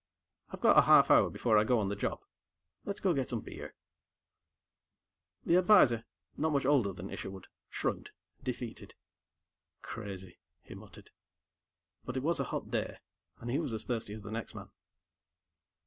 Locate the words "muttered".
10.73-11.11